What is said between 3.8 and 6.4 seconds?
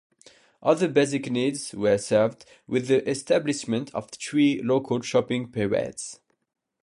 of three local shopping parades.